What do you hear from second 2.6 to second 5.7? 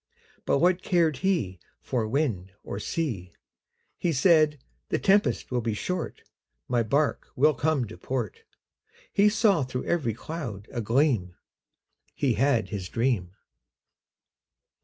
or sea! He said, "The tempest will